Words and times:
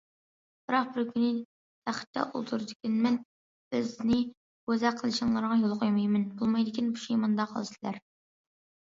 بىراق 0.69 0.85
بىر 0.93 1.03
كۈن 1.07 1.25
تەختتە 1.89 2.23
ئولتۇرىدىكەنمەن، 2.37 3.19
بىزنى 3.75 4.17
بوزەك 4.71 4.97
قىلىشىڭلارغا 5.01 5.59
يول 5.59 5.75
قويمايمەن، 5.83 6.23
بولمايدىكەن 6.41 6.89
پۇشايماندا 6.95 7.47
قالىسىلەر. 7.53 8.01